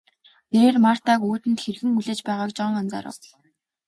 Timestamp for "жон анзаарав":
2.57-3.17